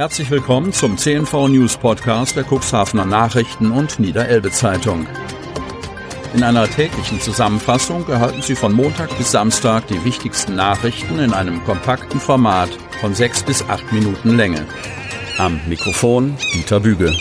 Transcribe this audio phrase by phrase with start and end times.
[0.00, 5.06] Herzlich willkommen zum CNV News Podcast der Cuxhavener Nachrichten und Niederelbe Zeitung.
[6.32, 11.62] In einer täglichen Zusammenfassung erhalten Sie von Montag bis Samstag die wichtigsten Nachrichten in einem
[11.64, 12.70] kompakten Format
[13.02, 14.66] von sechs bis acht Minuten Länge.
[15.36, 17.14] Am Mikrofon Dieter Büge.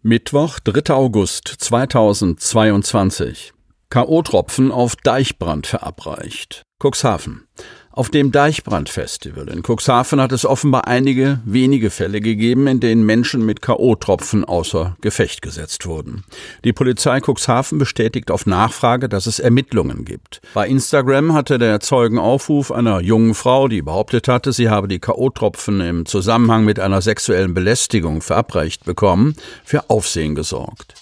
[0.00, 0.94] Mittwoch, 3.
[0.94, 3.52] August 2022.
[3.90, 6.62] K.O.-Tropfen auf Deichbrand verabreicht.
[6.80, 7.48] Cuxhaven.
[7.94, 13.44] Auf dem Deichbrandfestival in Cuxhaven hat es offenbar einige wenige Fälle gegeben, in denen Menschen
[13.44, 16.24] mit K.O.-Tropfen außer Gefecht gesetzt wurden.
[16.64, 20.40] Die Polizei Cuxhaven bestätigt auf Nachfrage, dass es Ermittlungen gibt.
[20.54, 25.86] Bei Instagram hatte der Zeugenaufruf einer jungen Frau, die behauptet hatte, sie habe die K.O.-Tropfen
[25.86, 30.94] im Zusammenhang mit einer sexuellen Belästigung verabreicht bekommen, für Aufsehen gesorgt.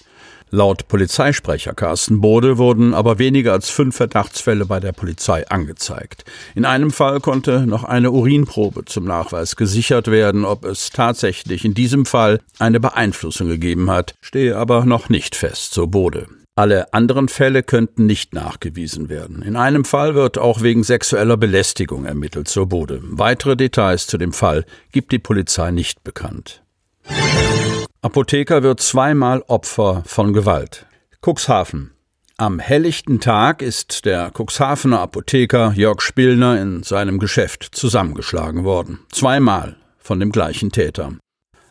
[0.53, 6.25] Laut Polizeisprecher Carsten Bode wurden aber weniger als fünf Verdachtsfälle bei der Polizei angezeigt.
[6.55, 10.43] In einem Fall konnte noch eine Urinprobe zum Nachweis gesichert werden.
[10.43, 15.73] Ob es tatsächlich in diesem Fall eine Beeinflussung gegeben hat, stehe aber noch nicht fest,
[15.73, 16.27] so Bode.
[16.57, 19.41] Alle anderen Fälle könnten nicht nachgewiesen werden.
[19.43, 22.99] In einem Fall wird auch wegen sexueller Belästigung ermittelt, so Bode.
[23.03, 26.61] Weitere Details zu dem Fall gibt die Polizei nicht bekannt.
[28.03, 30.87] Apotheker wird zweimal Opfer von Gewalt.
[31.23, 31.91] Cuxhaven.
[32.35, 39.01] Am helllichten Tag ist der Cuxhavener Apotheker Jörg Spillner in seinem Geschäft zusammengeschlagen worden.
[39.11, 41.13] Zweimal von dem gleichen Täter.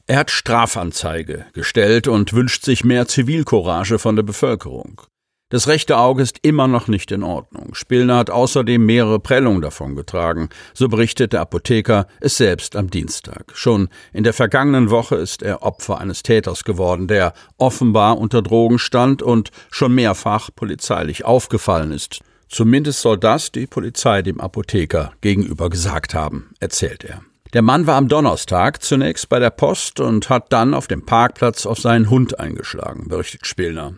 [0.07, 5.03] Er hat Strafanzeige gestellt und wünscht sich mehr Zivilcourage von der Bevölkerung.
[5.51, 7.75] Das rechte Auge ist immer noch nicht in Ordnung.
[7.75, 10.49] Spillner hat außerdem mehrere Prellungen davongetragen.
[10.75, 13.53] So berichtet der Apotheker es selbst am Dienstag.
[13.55, 18.79] Schon in der vergangenen Woche ist er Opfer eines Täters geworden, der offenbar unter Drogen
[18.79, 22.21] stand und schon mehrfach polizeilich aufgefallen ist.
[22.49, 27.23] Zumindest soll das die Polizei dem Apotheker gegenüber gesagt haben, erzählt er.
[27.53, 31.67] Der Mann war am Donnerstag zunächst bei der Post und hat dann auf dem Parkplatz
[31.67, 33.95] auf seinen Hund eingeschlagen, berichtet Spillner.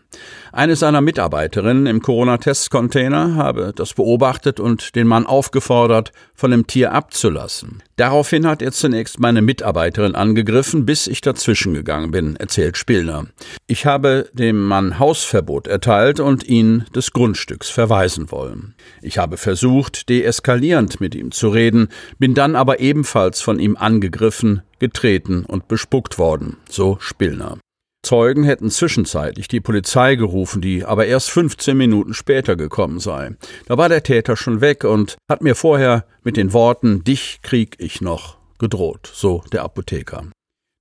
[0.53, 6.93] Eine seiner Mitarbeiterinnen im Corona-Testcontainer habe das beobachtet und den Mann aufgefordert, von dem Tier
[6.93, 7.82] abzulassen.
[7.97, 13.27] Daraufhin hat er zunächst meine Mitarbeiterin angegriffen, bis ich dazwischen gegangen bin, erzählt Spillner.
[13.66, 18.75] Ich habe dem Mann Hausverbot erteilt und ihn des Grundstücks verweisen wollen.
[19.03, 21.88] Ich habe versucht, deeskalierend mit ihm zu reden,
[22.19, 27.58] bin dann aber ebenfalls von ihm angegriffen, getreten und bespuckt worden, so Spillner.
[28.04, 33.36] Zeugen hätten zwischenzeitlich die Polizei gerufen, die aber erst 15 Minuten später gekommen sei.
[33.66, 37.76] Da war der Täter schon weg und hat mir vorher mit den Worten Dich krieg
[37.78, 40.24] ich noch gedroht, so der Apotheker.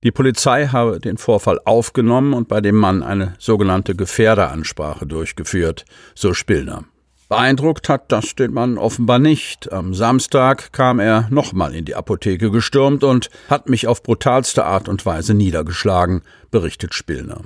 [0.02, 5.84] Die Polizei habe den Vorfall aufgenommen und bei dem Mann eine sogenannte Gefährderansprache durchgeführt,
[6.16, 6.84] so Spillner.
[7.32, 9.72] Beeindruckt hat das den Mann offenbar nicht.
[9.72, 14.86] Am Samstag kam er nochmal in die Apotheke gestürmt und hat mich auf brutalste Art
[14.86, 17.40] und Weise niedergeschlagen, berichtet Spillner.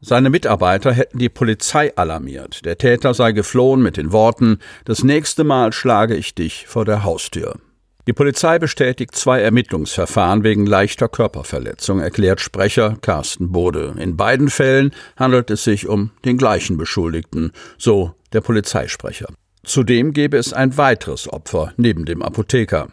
[0.00, 2.64] Seine Mitarbeiter hätten die Polizei alarmiert.
[2.64, 7.04] Der Täter sei geflohen mit den Worten Das nächste Mal schlage ich dich vor der
[7.04, 7.54] Haustür.
[8.08, 13.94] Die Polizei bestätigt zwei Ermittlungsverfahren wegen leichter Körperverletzung, erklärt Sprecher Carsten Bode.
[14.00, 19.28] In beiden Fällen handelt es sich um den gleichen Beschuldigten, so der Polizeisprecher.
[19.64, 22.88] Zudem gäbe es ein weiteres Opfer neben dem Apotheker.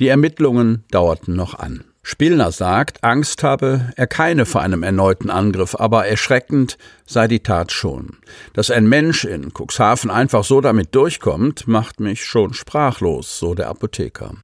[0.00, 1.84] Die Ermittlungen dauerten noch an.
[2.02, 7.70] Spillner sagt, Angst habe er keine vor einem erneuten Angriff, aber erschreckend sei die Tat
[7.70, 8.16] schon.
[8.54, 13.68] Dass ein Mensch in Cuxhaven einfach so damit durchkommt, macht mich schon sprachlos, so der
[13.68, 14.36] Apotheker.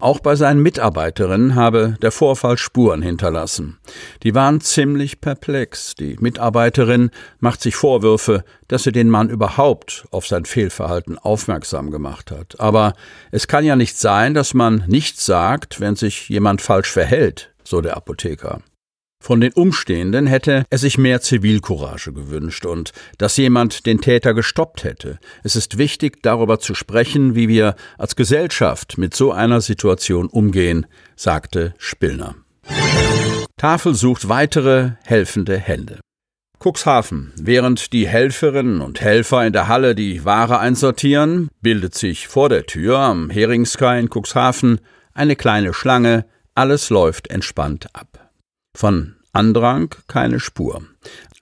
[0.00, 3.78] Auch bei seinen Mitarbeiterinnen habe der Vorfall Spuren hinterlassen.
[4.22, 5.94] Die waren ziemlich perplex.
[5.94, 12.30] Die Mitarbeiterin macht sich Vorwürfe, dass sie den Mann überhaupt auf sein Fehlverhalten aufmerksam gemacht
[12.30, 12.58] hat.
[12.58, 12.94] Aber
[13.30, 17.82] es kann ja nicht sein, dass man nichts sagt, wenn sich jemand falsch verhält, so
[17.82, 18.62] der Apotheker.
[19.22, 24.82] Von den Umstehenden hätte er sich mehr Zivilcourage gewünscht und dass jemand den Täter gestoppt
[24.82, 25.18] hätte.
[25.44, 30.86] Es ist wichtig, darüber zu sprechen, wie wir als Gesellschaft mit so einer Situation umgehen,
[31.16, 32.34] sagte Spillner.
[33.58, 36.00] Tafel sucht weitere helfende Hände.
[36.58, 37.32] Cuxhaven.
[37.36, 42.64] Während die Helferinnen und Helfer in der Halle die Ware einsortieren, bildet sich vor der
[42.64, 44.80] Tür am Heringskai in Cuxhaven
[45.12, 46.24] eine kleine Schlange.
[46.54, 48.29] Alles läuft entspannt ab.
[48.76, 50.82] Von Andrang keine Spur.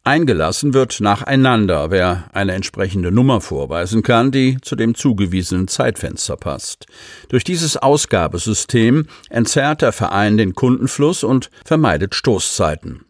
[0.04, 6.86] Eingelassen wird nacheinander, wer eine entsprechende Nummer vorweisen kann, die zu dem zugewiesenen Zeitfenster passt.
[7.28, 13.04] Durch dieses Ausgabesystem entzerrt der Verein den Kundenfluss und vermeidet Stoßzeiten.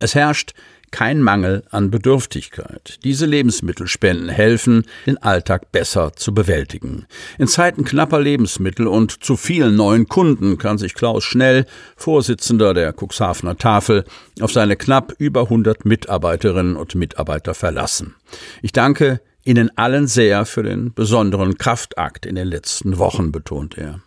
[0.00, 0.52] Es herrscht
[0.90, 2.98] kein Mangel an Bedürftigkeit.
[3.04, 7.06] Diese Lebensmittelspenden helfen, den Alltag besser zu bewältigen.
[7.38, 11.66] In Zeiten knapper Lebensmittel und zu vielen neuen Kunden kann sich Klaus Schnell,
[11.96, 14.04] Vorsitzender der Cuxhavener Tafel,
[14.40, 18.14] auf seine knapp über 100 Mitarbeiterinnen und Mitarbeiter verlassen.
[18.62, 24.00] Ich danke Ihnen allen sehr für den besonderen Kraftakt in den letzten Wochen, betont er.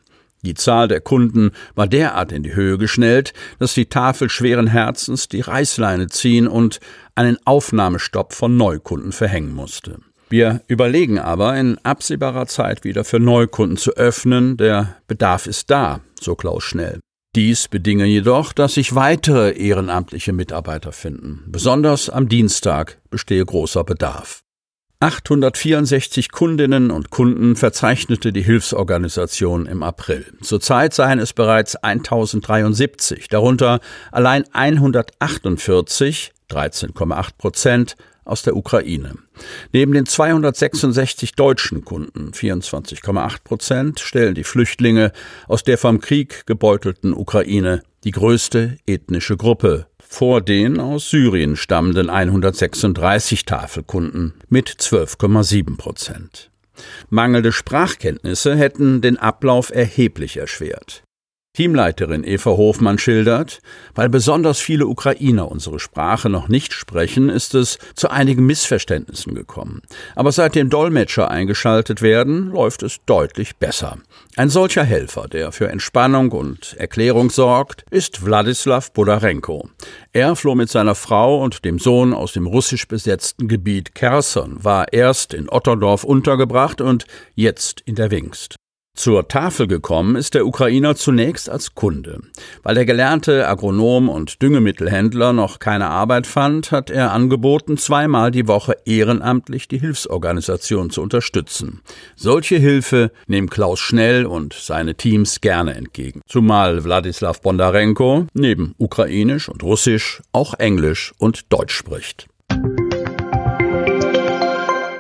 [0.44, 5.28] Die Zahl der Kunden war derart in die Höhe geschnellt, dass die Tafel schweren Herzens
[5.28, 6.80] die Reißleine ziehen und
[7.16, 10.00] einen Aufnahmestopp von Neukunden verhängen musste.
[10.30, 14.58] Wir überlegen aber, in absehbarer Zeit wieder für Neukunden zu öffnen.
[14.58, 17.00] Der Bedarf ist da, so Klaus Schnell.
[17.36, 21.44] Dies bedinge jedoch, dass sich weitere ehrenamtliche Mitarbeiter finden.
[21.48, 24.42] Besonders am Dienstag bestehe großer Bedarf.
[25.00, 30.26] 864 Kundinnen und Kunden verzeichnete die Hilfsorganisation im April.
[30.42, 33.80] Zurzeit seien es bereits 1073, darunter
[34.12, 37.96] allein 148, 13,8 Prozent,
[38.28, 39.14] aus der Ukraine.
[39.72, 45.14] Neben den 266 deutschen Kunden, 24,8 Prozent, stellen die Flüchtlinge
[45.48, 52.10] aus der vom Krieg gebeutelten Ukraine die größte ethnische Gruppe vor den aus Syrien stammenden
[52.10, 56.52] 136 Tafelkunden mit 12,7 Prozent.
[57.10, 61.04] Mangelnde Sprachkenntnisse hätten den Ablauf erheblich erschwert.
[61.58, 63.62] Teamleiterin Eva Hofmann schildert,
[63.96, 69.82] weil besonders viele Ukrainer unsere Sprache noch nicht sprechen, ist es zu einigen Missverständnissen gekommen.
[70.14, 73.98] Aber seitdem Dolmetscher eingeschaltet werden, läuft es deutlich besser.
[74.36, 79.68] Ein solcher Helfer, der für Entspannung und Erklärung sorgt, ist Wladislav Bodarenko.
[80.14, 84.94] Er floh mit seiner Frau und dem Sohn aus dem russisch besetzten Gebiet Kherson, war
[84.94, 88.58] erst in Otterdorf untergebracht und jetzt in der Wingst.
[88.98, 92.20] Zur Tafel gekommen ist der Ukrainer zunächst als Kunde.
[92.64, 98.48] Weil der gelernte Agronom und Düngemittelhändler noch keine Arbeit fand, hat er angeboten, zweimal die
[98.48, 101.82] Woche ehrenamtlich die Hilfsorganisation zu unterstützen.
[102.16, 106.22] Solche Hilfe nehmen Klaus Schnell und seine Teams gerne entgegen.
[106.28, 112.28] Zumal Wladislav Bondarenko neben Ukrainisch und Russisch auch Englisch und Deutsch spricht.